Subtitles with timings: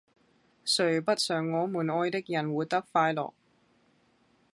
[0.65, 3.33] 誰不想我們愛的人活得快樂